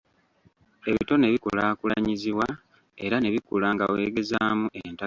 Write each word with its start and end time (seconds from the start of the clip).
Ebitone 0.89 1.25
bikulaakulanyizibwa 1.33 2.47
era 3.05 3.15
ne 3.19 3.29
bikula 3.33 3.67
nga 3.73 3.85
weegezaamu 3.91 4.65
entakera. 4.79 4.99